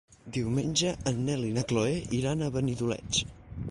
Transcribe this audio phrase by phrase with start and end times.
[0.37, 3.27] Diumenge en Nel i na Chloé iran a Benidoleig.